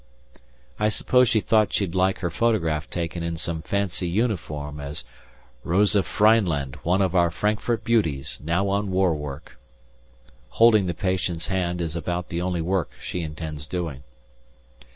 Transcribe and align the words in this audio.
I 0.79 0.89
suppose 0.89 1.29
she 1.29 1.39
thought 1.39 1.71
she'd 1.73 1.93
like 1.93 2.17
her 2.21 2.31
photograph 2.31 2.89
taken 2.89 3.21
in 3.21 3.37
some 3.37 3.61
fancy 3.61 4.07
uniform 4.07 4.79
as 4.79 5.03
"Rosa 5.63 6.01
Freinland, 6.01 6.77
one 6.81 7.03
of 7.03 7.13
our 7.13 7.29
Frankfurt 7.29 7.83
beauties, 7.83 8.39
now 8.43 8.67
on 8.69 8.89
war 8.89 9.13
work!" 9.13 9.59
Holding 10.57 10.87
the 10.87 10.95
patient's 10.95 11.49
hand 11.49 11.81
is 11.81 11.95
about 11.95 12.29
the 12.29 12.41
only 12.41 12.61
work 12.61 12.89
she 12.99 13.21
intends 13.21 13.67
doing. 13.67 14.01